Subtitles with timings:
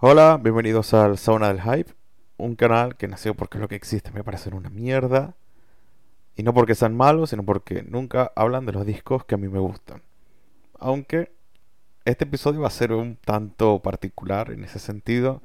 [0.00, 1.94] Hola, bienvenidos al Sauna del Hype,
[2.36, 5.36] un canal que nació porque lo que existe me parece una mierda.
[6.34, 9.46] Y no porque sean malos, sino porque nunca hablan de los discos que a mí
[9.46, 10.02] me gustan.
[10.80, 11.32] Aunque
[12.04, 15.40] este episodio va a ser un tanto particular en ese sentido.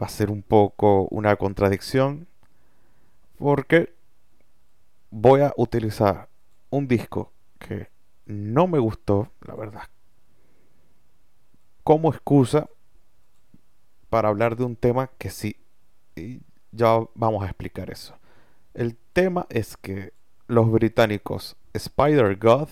[0.00, 2.28] Va a ser un poco una contradicción.
[3.38, 3.94] Porque
[5.10, 6.28] voy a utilizar
[6.68, 7.88] un disco que
[8.26, 9.88] no me gustó, la verdad,
[11.82, 12.68] como excusa
[14.14, 15.56] para hablar de un tema que sí.
[16.14, 18.14] Y ya vamos a explicar eso.
[18.72, 20.12] El tema es que
[20.46, 22.68] los británicos Spider God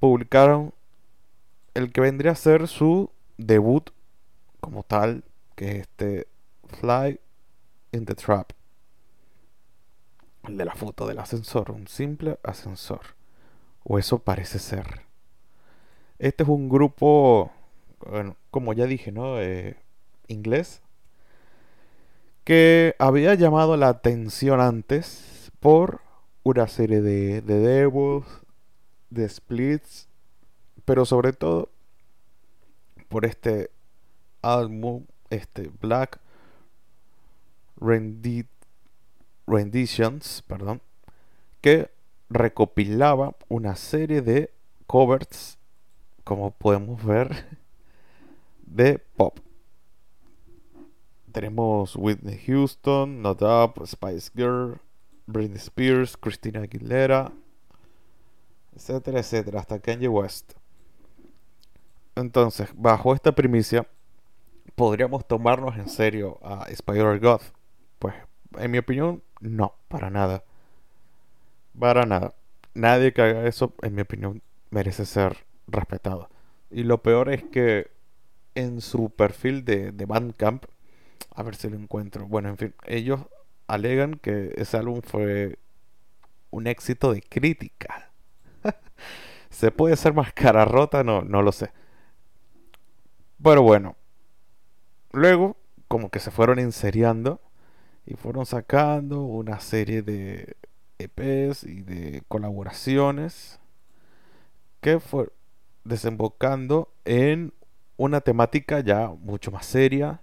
[0.00, 0.74] publicaron
[1.74, 3.90] el que vendría a ser su debut
[4.58, 5.22] como tal,
[5.54, 6.26] que es este
[6.66, 7.20] Fly
[7.92, 8.50] in the Trap.
[10.48, 13.14] El de la foto del ascensor, un simple ascensor.
[13.84, 15.02] O eso parece ser.
[16.18, 17.52] Este es un grupo,
[18.00, 19.40] bueno, como ya dije, ¿no?
[19.40, 19.76] Eh,
[20.28, 20.82] inglés
[22.44, 26.00] que había llamado la atención antes por
[26.44, 28.24] una serie de, de demos,
[29.10, 30.08] de splits,
[30.86, 31.68] pero sobre todo
[33.08, 33.70] por este
[34.40, 36.20] álbum, este Black
[39.46, 40.80] Renditions, perdón,
[41.60, 41.90] que
[42.30, 44.50] recopilaba una serie de
[44.86, 45.58] covers,
[46.24, 47.58] como podemos ver,
[48.66, 49.38] de pop.
[51.32, 53.42] Tenemos Whitney Houston, Not
[53.86, 54.80] Spice Girl,
[55.26, 57.32] Britney Spears, Christina Aguilera,
[58.74, 60.54] etcétera, etcétera, hasta Kanye West.
[62.14, 63.86] Entonces, bajo esta primicia,
[64.74, 67.42] podríamos tomarnos en serio a Spider God.
[67.98, 68.14] Pues,
[68.56, 70.42] en mi opinión, no, para nada.
[71.78, 72.34] Para nada.
[72.74, 76.28] Nadie que haga eso, en mi opinión, merece ser respetado.
[76.70, 77.90] Y lo peor es que
[78.54, 80.64] en su perfil de, de Bandcamp
[81.34, 82.26] a ver si lo encuentro.
[82.26, 83.20] Bueno, en fin, ellos
[83.66, 85.58] alegan que ese álbum fue
[86.50, 88.10] un éxito de crítica.
[89.50, 91.04] ¿Se puede ser más cara rota?
[91.04, 91.70] No, no lo sé.
[93.42, 93.96] Pero bueno.
[95.12, 95.56] Luego,
[95.88, 97.40] como que se fueron enseriando
[98.04, 100.56] y fueron sacando una serie de
[100.98, 103.58] EPs y de colaboraciones
[104.80, 105.28] que fue
[105.84, 107.52] desembocando en
[107.96, 110.20] una temática ya mucho más seria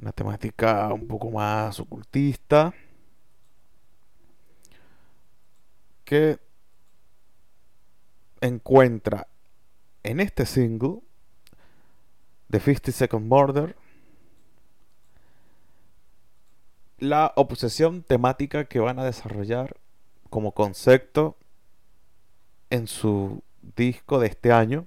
[0.00, 2.72] una temática un poco más ocultista
[6.04, 6.38] que
[8.40, 9.28] encuentra
[10.02, 11.00] en este single
[12.50, 13.76] The 50 Second Murder
[16.98, 19.76] la obsesión temática que van a desarrollar
[20.30, 21.36] como concepto
[22.70, 23.42] en su
[23.76, 24.86] disco de este año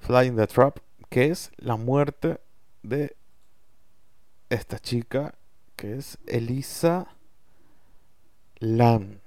[0.00, 0.78] Flying the Trap
[1.10, 2.40] que es la muerte
[2.82, 3.14] de
[4.52, 5.34] esta chica
[5.76, 7.08] que es Elisa
[8.58, 9.18] Lam.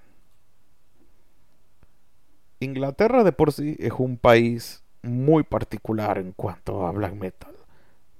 [2.59, 7.56] Inglaterra de por sí es un país muy particular en cuanto a black metal.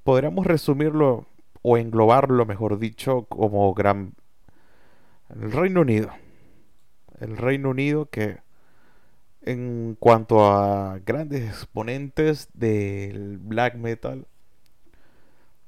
[0.04, 1.28] Podríamos resumirlo
[1.62, 4.14] o englobarlo, mejor dicho, como gran
[5.30, 6.10] el Reino Unido.
[7.20, 8.40] El Reino Unido que
[9.42, 14.28] en cuanto a grandes exponentes del black metal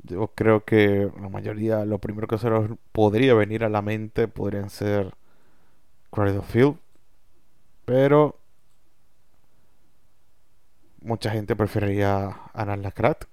[0.08, 4.28] yo creo que la mayoría, lo primero que se nos podría venir a la mente
[4.28, 5.14] podrían ser
[6.12, 6.78] Cradle Field.
[7.86, 8.40] Pero
[11.02, 13.26] mucha gente preferiría Anan Lacrat.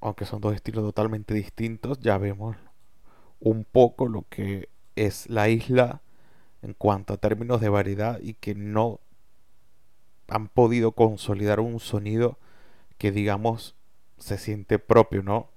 [0.00, 2.56] Aunque son dos estilos totalmente distintos, ya vemos
[3.40, 6.02] un poco lo que es la isla
[6.62, 9.00] en cuanto a términos de variedad y que no
[10.28, 12.38] han podido consolidar un sonido
[12.98, 13.76] que digamos
[14.18, 15.50] se siente propio, ¿no?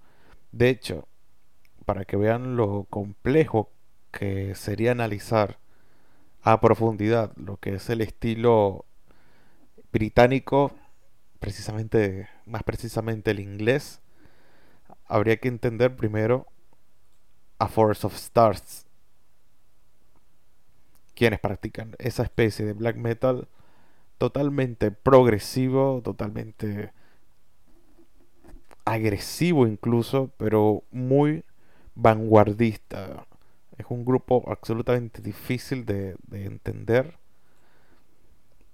[0.52, 1.08] De hecho,
[1.86, 3.72] para que vean lo complejo
[4.12, 5.58] que sería analizar
[6.42, 8.86] a profundidad lo que es el estilo
[9.92, 10.72] británico,
[11.40, 14.02] precisamente, más precisamente el inglés,
[15.06, 16.48] habría que entender primero
[17.60, 18.86] a Force of Stars,
[21.14, 23.48] quienes practican esa especie de black metal
[24.18, 26.92] totalmente progresivo, totalmente
[28.86, 31.44] agresivo incluso, pero muy
[31.96, 33.26] vanguardista.
[33.78, 37.18] Es un grupo absolutamente difícil de, entender,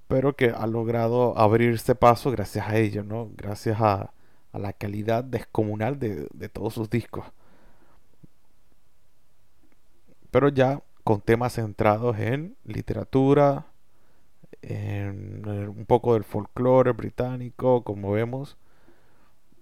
[0.07, 3.29] pero que ha logrado abrirse paso gracias a ello, ¿no?
[3.35, 4.13] Gracias a,
[4.53, 7.25] la calidad descomunal de, de todos sus discos.
[10.31, 13.67] Pero ya con temas centrados en literatura,
[14.63, 18.57] un poco del folclore británico, como vemos.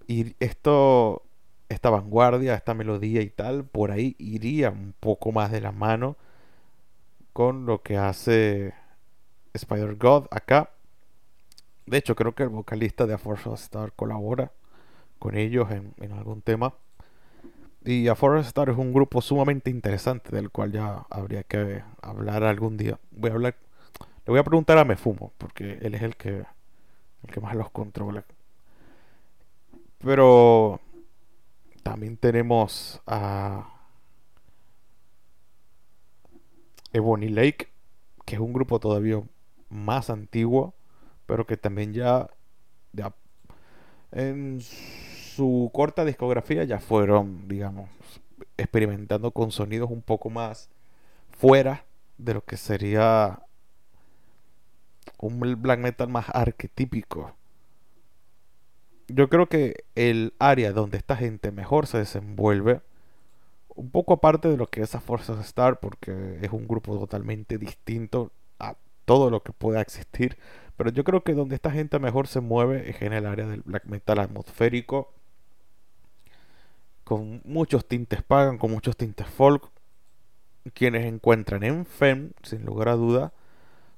[0.06, 1.22] Y esto,
[1.68, 6.16] esta vanguardia, esta melodía y tal, por ahí iría un poco más de la mano
[7.32, 8.74] con lo que hace
[9.52, 10.70] Spider God acá.
[11.86, 14.52] De hecho, creo que el vocalista de A Force of Star colabora
[15.18, 16.74] con ellos en, algún tema.
[17.84, 22.42] Y A Forest Star es un grupo sumamente interesante del cual ya habría que hablar
[22.44, 22.98] algún día.
[23.12, 23.56] Voy a hablar,
[24.24, 26.44] le voy a preguntar a Mefumo, porque él es el que,
[27.22, 28.24] el que más los controla.
[29.98, 30.80] Pero
[31.82, 33.68] también tenemos a
[36.92, 37.68] Ebony Lake,
[38.24, 39.22] que es un grupo todavía
[39.68, 40.74] más antiguo,
[41.26, 42.28] pero que también ya,
[42.92, 43.14] ya
[44.12, 47.90] en su corta discografía ya fueron, digamos,
[48.56, 50.70] experimentando con sonidos un poco más
[51.38, 51.84] fuera
[52.18, 53.40] de lo que sería
[55.18, 57.32] un black metal más arquetípico.
[59.08, 62.80] Yo creo que el área donde esta gente mejor se desenvuelve,
[63.74, 67.58] un poco aparte de lo que es a Forces Star, porque es un grupo totalmente
[67.58, 68.74] distinto a
[69.04, 70.36] todo lo que pueda existir,
[70.76, 73.62] pero yo creo que donde esta gente mejor se mueve es en el área del
[73.62, 75.12] black metal atmosférico
[77.04, 79.70] con muchos tintes pagan, con muchos tintes folk,
[80.74, 83.32] quienes encuentran en Fen, sin lugar a duda,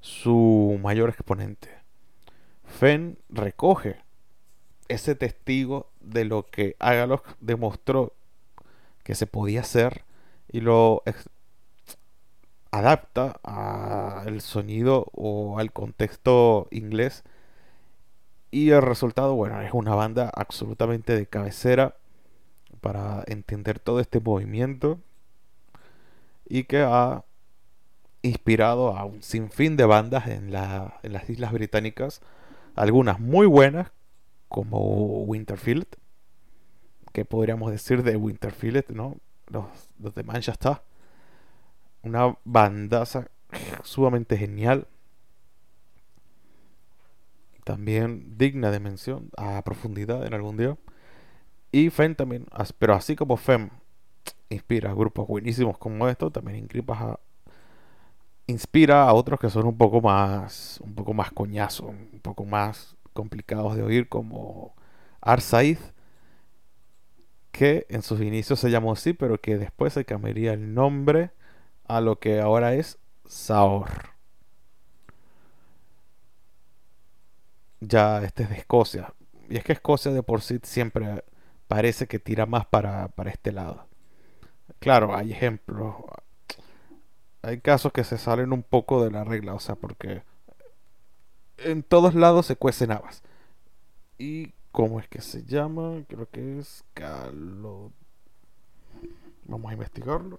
[0.00, 1.70] su mayor exponente.
[2.66, 3.96] Fen recoge
[4.88, 8.14] ese testigo de lo que Agalog demostró
[9.02, 10.04] que se podía hacer
[10.50, 11.02] y lo
[12.70, 17.24] adapta al sonido o al contexto inglés.
[18.50, 21.96] Y el resultado bueno es una banda absolutamente de cabecera
[22.80, 24.98] para entender todo este movimiento
[26.48, 27.24] y que ha
[28.22, 32.22] inspirado a un sinfín de bandas en, en las Islas Británicas,
[32.74, 33.90] algunas muy buenas
[34.48, 35.86] como Winterfield,
[37.12, 39.16] que podríamos decir de Winterfield, ¿no?
[39.46, 39.66] Los,
[39.98, 40.80] los de Manchester,
[42.02, 43.28] una bandaza
[43.82, 44.86] sumamente genial,
[47.64, 50.76] también digna de mención a profundidad en algún día.
[51.70, 52.46] Y Fem también,
[52.78, 53.68] pero así como Fem
[54.48, 56.66] inspira a grupos buenísimos como esto, también
[58.46, 62.96] inspira a otros que son un poco más, un poco más coñazo, un poco más
[63.18, 64.76] complicados de oír, como
[65.20, 65.78] Arsaid,
[67.50, 71.32] que en sus inicios se llamó así, pero que después se cambiaría el nombre
[71.88, 73.88] a lo que ahora es Saor.
[77.80, 79.12] Ya este es de Escocia.
[79.50, 81.24] Y es que Escocia de por sí siempre
[81.66, 83.88] parece que tira más para, este lado.
[84.78, 85.96] Claro, hay ejemplos.
[87.42, 90.22] Hay casos que se salen un poco de la regla, o sea, porque
[91.58, 93.22] en todos lados se cuecen habas.
[94.18, 96.04] ¿Y cómo es que se llama?
[96.08, 97.92] Creo que es Calo.
[99.44, 100.38] Vamos a investigarlo.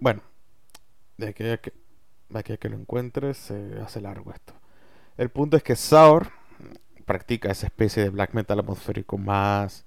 [0.00, 0.22] Bueno,
[1.16, 1.72] de aquí a que,
[2.28, 4.54] de que lo encuentres se hace largo esto.
[5.16, 6.28] El punto es que Saur
[7.04, 9.84] practica esa especie de black metal atmosférico más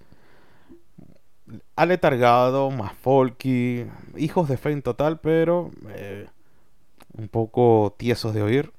[1.75, 3.86] aletargado, más folky,
[4.18, 6.27] hijos de fe en total, pero eh,
[7.13, 8.72] un poco tiesos de oír.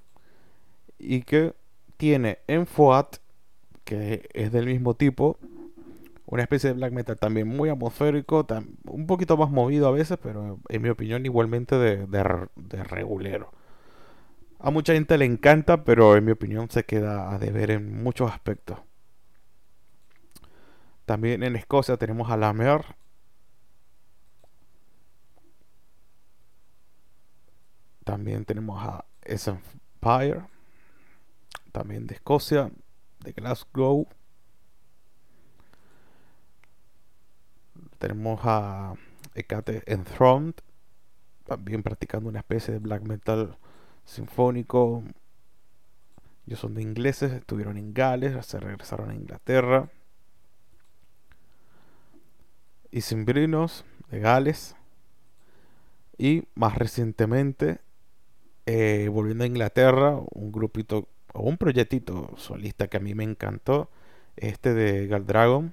[0.98, 1.54] Y que
[1.96, 3.16] tiene en Foat,
[3.84, 5.38] que es del mismo tipo,
[6.32, 8.46] una especie de black metal también muy atmosférico,
[8.84, 13.52] un poquito más movido a veces, pero en mi opinión igualmente de, de, regulero.
[14.58, 18.32] A mucha gente le encanta, pero en mi opinión se queda a deber en muchos
[18.32, 18.78] aspectos.
[21.04, 22.96] También en Escocia tenemos a La Mer.
[28.04, 30.46] También tenemos a Empire.
[31.72, 32.70] También de Escocia,
[33.20, 34.08] de Glasgow.
[38.02, 38.94] Tenemos a
[39.36, 40.54] Ekate Enthroned,
[41.44, 43.56] también practicando una especie de black metal
[44.04, 45.04] sinfónico.
[46.44, 49.88] Ellos son de ingleses, estuvieron en Gales, se regresaron a Inglaterra.
[52.90, 54.74] Y Simbrinos de Gales.
[56.18, 57.78] Y más recientemente,
[58.66, 63.90] eh, volviendo a Inglaterra, un grupito o un proyectito solista que a mí me encantó,
[64.34, 65.72] este de Galdragon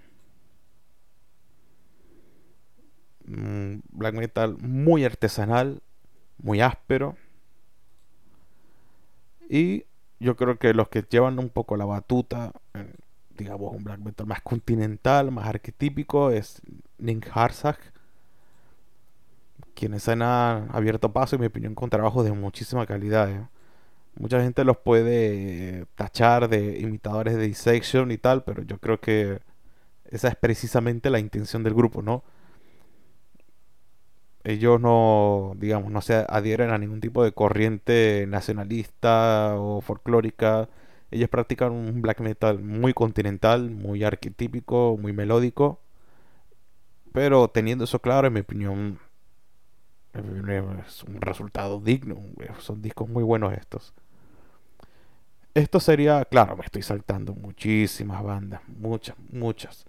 [3.30, 5.82] black metal muy artesanal,
[6.38, 7.16] muy áspero.
[9.50, 9.86] Y
[10.20, 12.54] yo creo que los que llevan un poco la batuta,
[13.38, 16.62] digamos, un black metal más continental, más arquetípico, es
[16.98, 17.80] Nick Harzak,
[19.76, 23.30] quienes han abierto paso, en mi opinión, con trabajos de muchísima calidad.
[23.30, 23.48] ¿eh?
[24.16, 29.40] Mucha gente los puede tachar de imitadores de Dissection y tal, pero yo creo que
[30.06, 32.24] esa es precisamente la intención del grupo, ¿no?
[34.50, 40.68] Ellos no, digamos, no se adhieren a ningún tipo de corriente nacionalista o folclórica.
[41.12, 45.80] Ellos practican un black metal muy continental, muy arquetípico, muy melódico.
[47.14, 49.00] Pero teniendo eso claro, en mi opinión,
[50.14, 52.18] es un resultado digno.
[52.58, 53.94] Son discos muy buenos estos.
[55.54, 59.86] Esto sería, claro, me estoy saltando muchísimas bandas, muchas, muchas.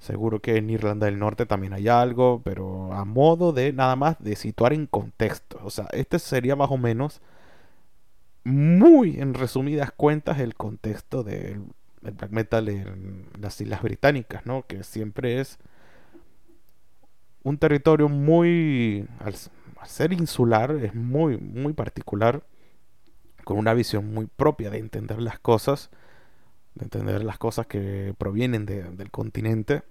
[0.00, 4.16] Seguro que en Irlanda del Norte también hay algo, pero a modo de nada más
[4.18, 5.60] de situar en contexto.
[5.62, 7.20] O sea, este sería más o menos,
[8.44, 11.62] muy en resumidas cuentas, el contexto del
[12.00, 14.64] black metal en las Islas Británicas, ¿no?
[14.66, 15.58] Que siempre es
[17.42, 19.34] un territorio muy, al,
[19.84, 22.42] ser insular, es muy, muy particular,
[23.44, 25.90] con una visión muy propia de entender las cosas,
[26.80, 29.82] de entender las cosas que provienen del continente.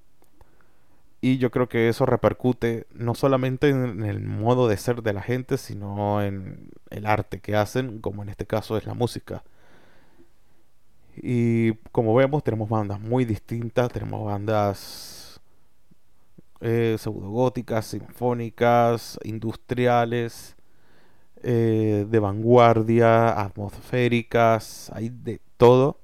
[1.22, 5.22] Y yo creo que eso repercute no solamente en el modo de ser de la
[5.22, 9.44] gente, sino en el arte que hacen, como en este caso es la música.
[11.16, 15.42] Y como vemos, tenemos bandas muy distintas, tenemos bandas
[16.62, 20.56] eh, pseudogóticas, sinfónicas, industriales,
[21.44, 25.99] eh, de vanguardia, atmosféricas, hay de todo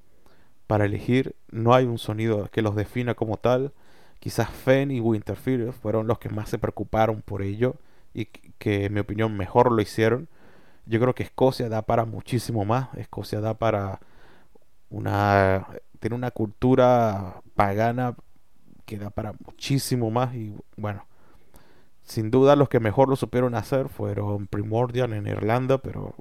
[0.68, 1.36] para elegir.
[1.52, 3.74] No hay un sonido que los defina como tal.
[4.20, 7.76] Quizás Fenn y Winterfield fueron los que más se preocuparon por ello
[8.14, 10.28] y que en mi opinión mejor lo hicieron.
[10.86, 12.90] Yo creo que Escocia da para muchísimo más.
[12.96, 14.00] Escocia da para
[14.90, 15.68] una
[16.00, 18.16] tiene una cultura pagana
[18.86, 21.06] queda para muchísimo más y bueno,
[22.04, 26.14] sin duda los que mejor lo supieron hacer fueron Primordial en Irlanda, pero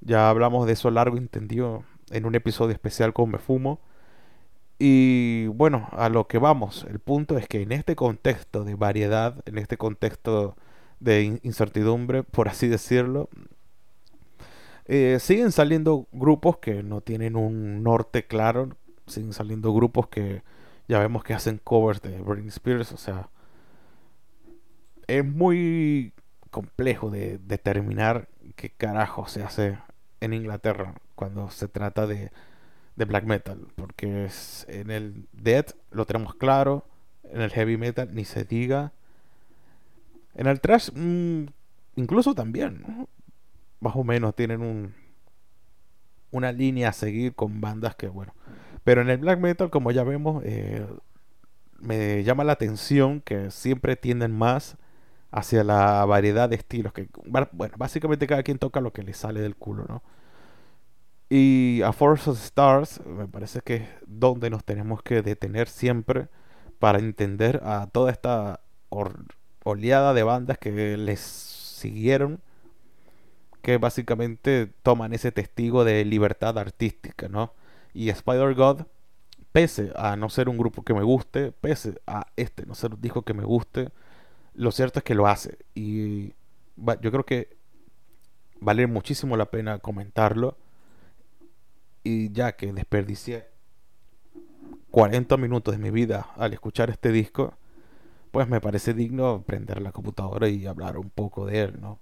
[0.00, 3.80] ya hablamos de eso largo entendido en un episodio especial con Me Fumo.
[4.78, 9.42] Y bueno, a lo que vamos, el punto es que en este contexto de variedad,
[9.46, 10.56] en este contexto
[11.00, 13.28] de incertidumbre, por así decirlo,
[14.84, 20.42] eh, siguen saliendo grupos que no tienen un norte claro, siguen saliendo grupos que
[20.88, 23.30] ya vemos que hacen covers de Britney Spears, o sea,
[25.06, 26.12] es muy
[26.50, 29.78] complejo de determinar qué carajo se hace
[30.20, 32.30] en Inglaterra cuando se trata de,
[32.94, 36.86] de black metal, porque es, en el death lo tenemos claro,
[37.24, 38.92] en el heavy metal ni se diga,
[40.34, 41.46] en el thrash mm,
[41.96, 43.08] incluso también,
[43.80, 44.94] más o menos tienen un
[46.30, 48.34] una línea a seguir con bandas que bueno
[48.86, 50.86] pero en el black metal, como ya vemos, eh,
[51.80, 54.76] me llama la atención que siempre tienden más
[55.32, 56.92] hacia la variedad de estilos.
[56.92, 60.04] Que, bueno, básicamente cada quien toca lo que le sale del culo, ¿no?
[61.28, 66.28] Y a Force of Stars me parece que es donde nos tenemos que detener siempre
[66.78, 68.60] para entender a toda esta
[69.64, 72.40] oleada de bandas que les siguieron,
[73.62, 77.52] que básicamente toman ese testigo de libertad artística, ¿no?
[77.92, 78.82] Y Spider God,
[79.50, 83.00] pese a no ser un grupo que me guste, pese a este no ser un
[83.00, 83.88] disco que me guste,
[84.54, 85.58] lo cierto es que lo hace.
[85.74, 86.34] Y
[86.76, 87.56] yo creo que
[88.60, 90.56] vale muchísimo la pena comentarlo.
[92.06, 93.48] Y ya que desperdicié
[94.92, 97.54] 40 minutos de mi vida al escuchar este disco,
[98.30, 101.98] pues me parece digno prender la computadora y hablar un poco de él, ¿no?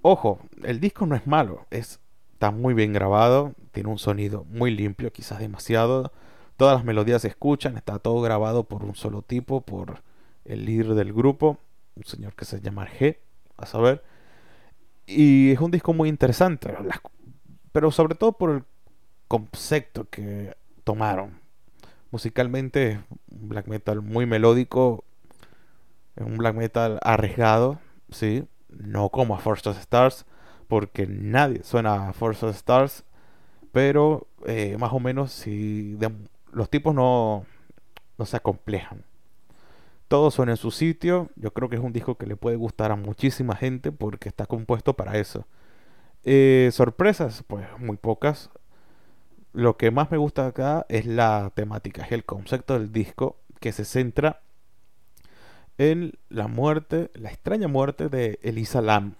[0.00, 2.00] Ojo, el disco no es malo, es
[2.32, 6.10] Está muy bien grabado, tiene un sonido muy limpio, quizás demasiado.
[6.56, 10.02] Todas las melodías se escuchan, está todo grabado por un solo tipo, por
[10.46, 11.58] el líder del grupo,
[11.96, 13.18] un señor que se llama G,
[13.58, 14.02] a saber.
[15.06, 16.74] Y es un disco muy interesante,
[17.72, 18.64] pero sobre todo por el
[19.28, 21.40] concepto que tomaron.
[22.10, 23.00] Musicalmente,
[23.30, 25.04] un black metal muy melódico,
[26.16, 27.78] un black metal arriesgado,
[28.10, 30.26] sí, no como a First Stars,
[30.68, 33.04] porque nadie suena a Force of Stars,
[33.72, 35.98] pero eh, más o menos si
[36.50, 37.44] los tipos no,
[38.18, 39.04] no se acomplejan.
[40.08, 42.90] Todo suena en su sitio, yo creo que es un disco que le puede gustar
[42.90, 45.46] a muchísima gente porque está compuesto para eso.
[46.24, 48.50] Eh, sorpresas, pues muy pocas.
[49.52, 53.72] Lo que más me gusta acá es la temática, es el concepto del disco que
[53.72, 54.40] se centra
[55.78, 59.14] en la muerte, la extraña muerte de Elisa Lam,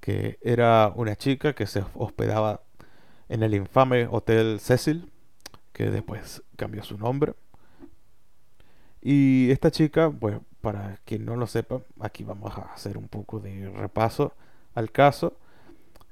[0.00, 2.62] que era una chica que se hospedaba
[3.28, 5.10] en el infame Hotel Cecil,
[5.72, 7.34] que después cambió su nombre.
[9.00, 13.38] Y esta chica, pues para quien no lo sepa, aquí vamos a hacer un poco
[13.40, 14.32] de repaso
[14.74, 15.36] al caso.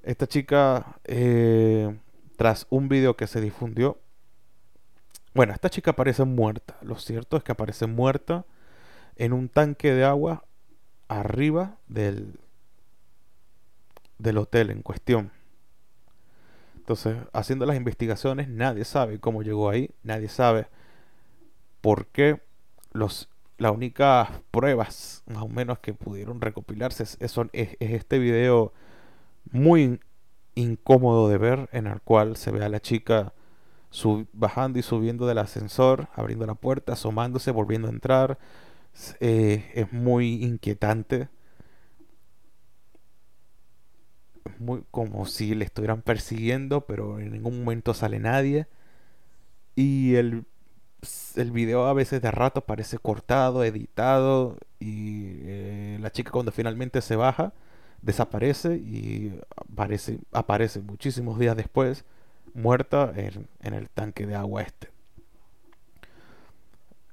[0.03, 1.97] Esta chica, eh,
[2.37, 3.99] tras un video que se difundió,
[5.35, 6.77] bueno, esta chica aparece muerta.
[6.83, 8.45] Lo cierto es que aparece muerta
[9.17, 10.45] en un tanque de agua
[11.09, 12.39] arriba del,
[14.19, 15.31] del hotel en cuestión.
[16.77, 20.67] Entonces, haciendo las investigaciones, nadie sabe cómo llegó ahí, nadie sabe
[21.81, 22.41] por qué.
[22.93, 28.73] Los, las únicas pruebas, más o menos, que pudieron recopilarse es, es, este video
[29.53, 30.01] muy
[30.55, 33.33] incómodo de ver, en el cual se ve a la chica
[34.33, 38.39] bajando y subiendo del ascensor, abriendo la puerta, asomándose, volviendo a entrar.
[39.21, 41.29] Eh, es muy inquietante.
[44.59, 48.67] Muy como si le estuvieran persiguiendo, pero en ningún momento sale nadie.
[49.75, 50.45] Y el,
[51.37, 54.57] el video a veces de rato parece cortado, editado.
[54.81, 57.53] Y eh, la chica cuando finalmente se baja,
[58.03, 62.05] desaparece y aparece, aparece muchísimos días después
[62.55, 64.91] muerta en, en el tanque de agua este.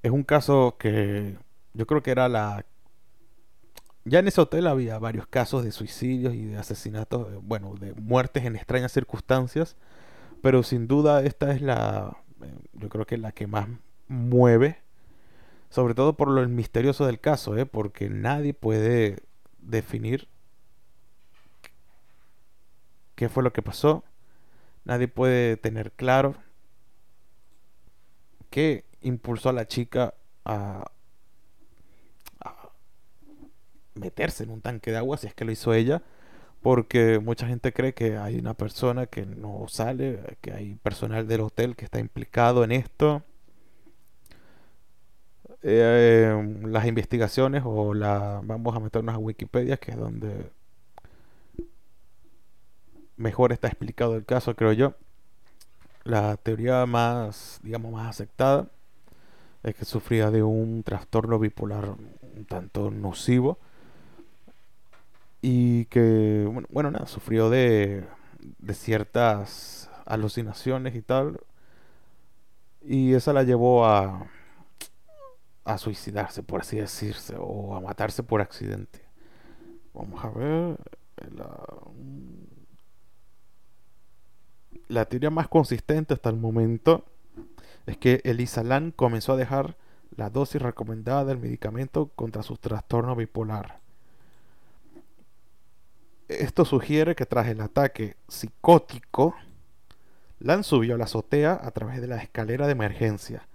[0.02, 1.38] Es un caso que
[1.74, 2.66] yo creo que era la...
[4.06, 8.46] Ya en ese hotel había varios casos de suicidios y de asesinatos, bueno, de muertes
[8.46, 9.76] en extrañas circunstancias,
[10.42, 13.68] pero sin duda esta es la, eh, yo creo que la que más
[14.08, 14.78] mueve,
[15.70, 17.66] sobre todo por lo misterioso del caso, ¿eh?
[17.66, 19.18] porque nadie puede
[19.60, 20.28] definir
[23.20, 24.06] qué fue lo que pasó,
[24.86, 26.36] nadie puede tener claro
[28.50, 30.14] qué impulsó a la chica
[30.46, 30.90] a,
[33.94, 36.02] meterse en un tanque de agua si es que lo hizo ella
[36.62, 41.42] porque mucha gente cree que hay una persona que no sale, que hay personal del
[41.42, 43.24] hotel que está implicado en esto.
[45.62, 50.52] Eh, las investigaciones o la vamos a meternos a Wikipedia que es donde
[53.20, 54.96] mejor está explicado el caso creo yo
[56.04, 58.68] la teoría más digamos más aceptada
[59.64, 63.60] es que sufría de un trastorno bipolar un tanto nocivo
[65.42, 68.04] y que, bueno, nada, sufrió de,
[68.60, 71.40] de ciertas alucinaciones y tal.
[72.82, 74.28] Y esa la llevó a,
[75.66, 79.02] a suicidarse, por así decirse, o a matarse por accidente.
[79.94, 80.78] Vamos a ver.
[84.90, 87.06] La teoría más consistente hasta el momento
[87.86, 89.78] es que Elisa Lam comenzó a dejar
[90.18, 93.80] la dosis recomendada del medicamento contra su trastorno bipolar
[96.30, 99.36] esto sugiere que tras el ataque psicótico,
[100.40, 103.48] Lan subió a la azotea a través de la escalera de emergencia,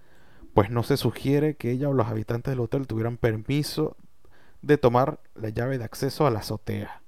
[0.52, 3.96] pues no se sugiere que ella o los habitantes del hotel tuvieran permiso
[4.60, 7.00] de tomar la llave de acceso a la azotea.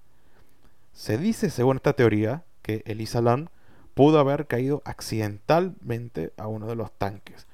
[0.92, 3.50] Se dice, según esta teoría, que Elisa Lan
[3.96, 7.46] pudo haber caído accidentalmente a uno de los tanques,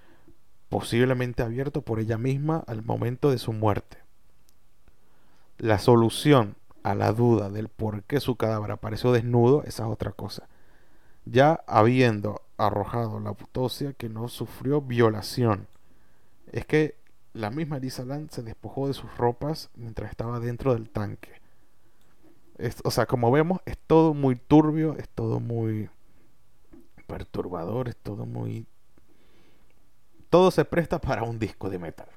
[0.68, 3.98] posiblemente abierto por ella misma al momento de su muerte.
[5.58, 10.10] La solución a la duda del por qué su cadáver apareció desnudo, esa es otra
[10.10, 10.48] cosa.
[11.26, 15.68] Ya habiendo arrojado la autopsia que no sufrió violación.
[16.50, 16.96] Es que
[17.34, 21.40] la misma Elisa Land se despojó de sus ropas mientras estaba dentro del tanque.
[22.82, 25.88] o sea, como vemos, es todo muy turbio, es todo muy
[27.12, 28.66] perturbador, es todo muy...
[30.30, 32.08] Todo se presta para un disco de metal.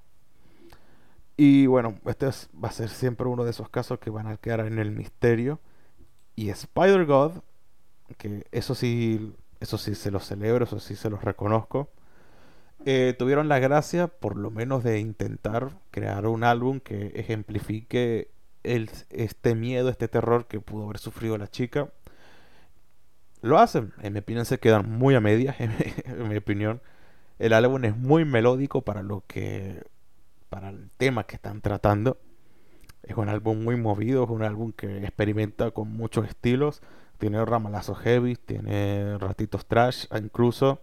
[1.36, 2.28] Y bueno, este
[2.64, 5.60] va a ser siempre uno de esos casos que van a quedar en el misterio.
[6.38, 7.42] Y Spider-God,
[8.18, 11.90] que eso sí, eso sí se los celebro, eso sí se los reconozco.
[12.86, 18.30] Eh, tuvieron la gracia, por lo menos, de intentar crear un álbum que ejemplifique
[18.64, 21.90] el, este miedo, este terror que pudo haber sufrido la chica.
[23.46, 26.82] Lo hacen, en mi opinión se quedan muy a medias, en mi opinión.
[27.38, 29.84] El álbum es muy melódico para lo que
[30.50, 32.18] para el tema que están tratando.
[33.04, 36.82] Es un álbum muy movido, es un álbum que experimenta con muchos estilos.
[37.20, 40.82] Tiene ramalazos heavy, tiene ratitos trash incluso.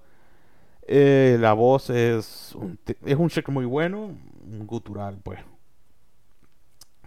[0.83, 2.57] Eh, la voz es
[3.05, 5.41] es un check muy bueno, un gutural pues,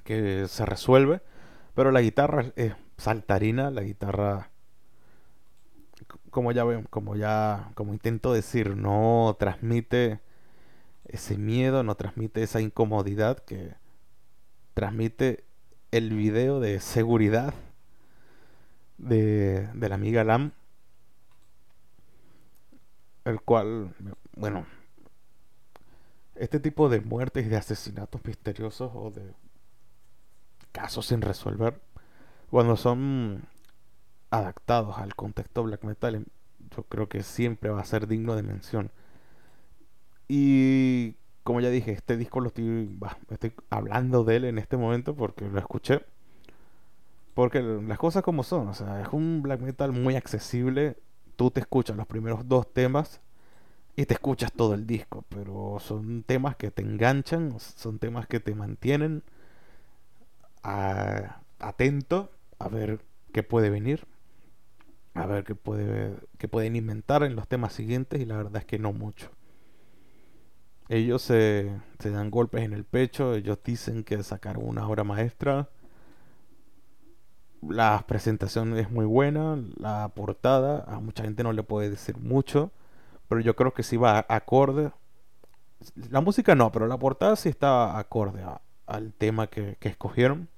[0.04, 1.22] que se resuelve.
[1.76, 4.50] Pero la guitarra es saltarina, la guitarra
[6.36, 10.20] como ya como ya como intento decir, no transmite
[11.06, 13.74] ese miedo, no transmite esa incomodidad que
[14.74, 15.46] transmite
[15.92, 17.54] el video de seguridad
[18.98, 20.52] de, de la amiga Lam,
[23.24, 23.96] el cual,
[24.36, 24.66] bueno,
[26.36, 29.32] este tipo de muertes y de asesinatos misteriosos o de
[30.74, 31.80] casos sin resolver,
[32.50, 33.48] cuando son
[34.30, 36.26] adaptados al contexto black metal,
[36.76, 38.92] yo creo que siempre va a ser digno de mención.
[40.28, 42.98] Y como ya dije, este disco lo estoy,
[43.30, 46.06] estoy hablando de él en este momento porque lo escuché.
[47.34, 50.98] Porque las cosas como son, o sea, es un black metal muy accesible.
[51.36, 53.22] Tú te escuchas los primeros dos temas
[53.96, 58.40] y te escuchas todo el disco, pero son temas que te enganchan, son temas que
[58.40, 59.24] te mantienen
[61.60, 63.00] atento a ver
[63.32, 64.08] qué puede venir,
[65.16, 68.66] a ver qué, puede, qué pueden inventar en los temas siguientes y la verdad es
[68.66, 69.32] que no mucho.
[70.90, 75.70] Ellos se, se dan golpes en el pecho, ellos dicen que sacaron una obra maestra.
[77.62, 82.72] La presentación es muy buena, la portada, a mucha gente no le puede decir mucho,
[83.30, 84.92] pero yo creo que sí va acorde.
[86.10, 88.44] La música no, pero la portada sí está acorde
[88.86, 90.50] al tema que, que escogieron.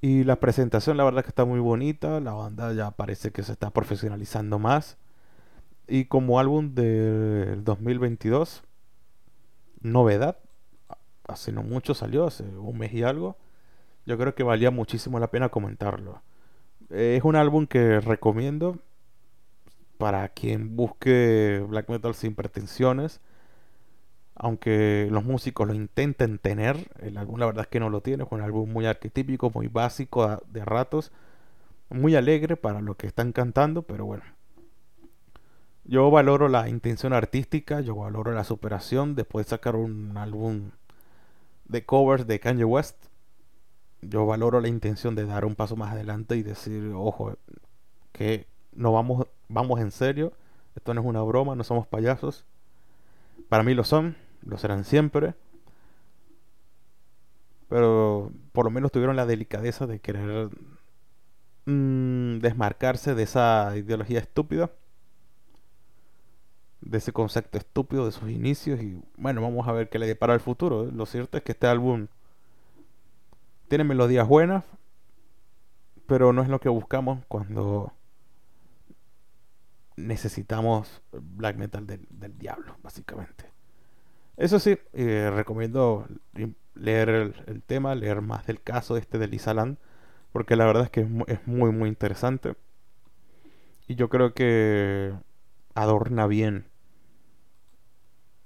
[0.00, 2.20] Y la presentación, la verdad que está muy bonita.
[2.20, 4.96] La banda ya parece que se está profesionalizando más.
[5.86, 8.62] Y como álbum del 2022,
[9.80, 10.38] novedad,
[11.26, 13.36] hace no mucho salió, hace un mes y algo,
[14.06, 16.22] yo creo que valía muchísimo la pena comentarlo.
[16.90, 18.78] Es un álbum que recomiendo
[19.98, 23.20] para quien busque black metal sin pretensiones.
[24.34, 28.24] Aunque los músicos lo intenten tener, el álbum la verdad es que no lo tiene.
[28.24, 31.12] Es un álbum muy arquetípico, muy básico de ratos.
[31.90, 34.22] Muy alegre para lo que están cantando, pero bueno,
[35.84, 40.70] yo valoro la intención artística, yo valoro la superación después de sacar un álbum
[41.64, 43.06] de covers de Kanye West.
[44.02, 47.36] Yo valoro la intención de dar un paso más adelante y decir, ojo,
[48.12, 50.32] que no vamos, vamos en serio,
[50.76, 52.46] esto no es una broma, no somos payasos.
[53.48, 55.34] Para mí lo son, lo serán siempre.
[57.68, 60.50] Pero por lo menos tuvieron la delicadeza de querer
[61.66, 64.70] mm, desmarcarse de esa ideología estúpida
[66.80, 70.34] de ese concepto estúpido de sus inicios y bueno, vamos a ver qué le depara
[70.34, 70.86] el futuro.
[70.86, 72.08] Lo cierto es que este álbum
[73.68, 74.64] tiene melodías buenas,
[76.06, 77.92] pero no es lo que buscamos cuando
[80.06, 83.44] necesitamos black metal del, diablo, básicamente.
[84.36, 86.06] Eso sí, eh, recomiendo
[86.74, 87.08] leer
[87.46, 89.76] el, tema, leer más del caso este de Lisaland,
[90.32, 92.54] porque la verdad es que es muy, muy interesante.
[93.86, 95.12] Y yo creo que
[95.74, 96.66] adorna bien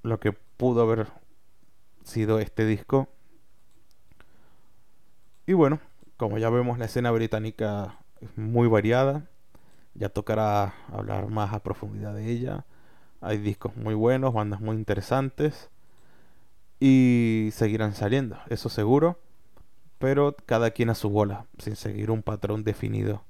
[0.03, 1.09] lo que pudo haber
[2.03, 3.09] sido este disco.
[5.47, 5.81] Y bueno,
[6.17, 9.29] como ya vemos la escena británica es muy variada.
[9.95, 12.65] Ya tocará hablar más a profundidad de ella.
[13.21, 15.71] Hay discos muy buenos, bandas muy interesantes.
[16.81, 19.19] Y seguirán saliendo, eso seguro.
[19.99, 23.23] Pero cada quien a su bola, sin seguir un patrón definido.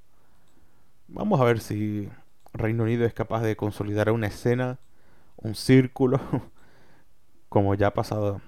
[1.07, 2.09] Vamos a ver si
[2.53, 4.79] Reino Unido es capaz de consolidar una escena,
[5.37, 6.19] un círculo
[7.49, 8.41] como ya ha pasado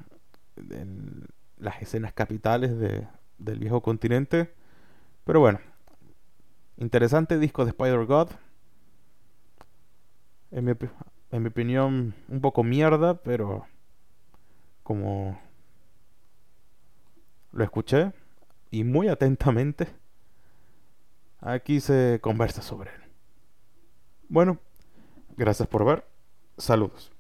[0.57, 1.25] en
[1.59, 4.51] las escenas capitales de, del viejo continente.
[5.25, 5.59] Pero bueno,
[6.77, 8.29] interesante disco de Spider God.
[10.51, 10.71] En mi,
[11.31, 13.67] en mi opinión, un poco mierda, pero
[14.83, 15.39] como
[17.51, 18.13] lo escuché
[18.71, 19.87] y muy atentamente,
[21.41, 23.01] aquí se conversa sobre él.
[24.29, 24.59] Bueno,
[25.35, 26.05] gracias por ver.
[26.57, 27.16] Saludos.